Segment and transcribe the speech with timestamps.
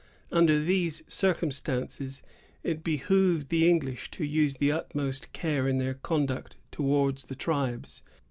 [0.31, 2.23] Under these circumstances,
[2.63, 8.01] it behooved the English to use the utmost care in their conduct towards the tribes.